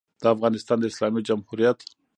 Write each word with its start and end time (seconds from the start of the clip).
د 0.21 0.23
افغانستان 0.35 0.77
د 0.79 0.85
اسلامي 0.91 1.21
جمهوریت 1.29 1.79